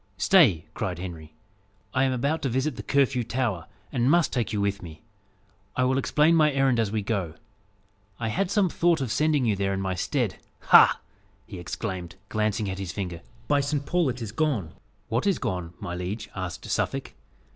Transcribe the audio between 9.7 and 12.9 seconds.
in my stead. Ha!" he exclaimed, glancing at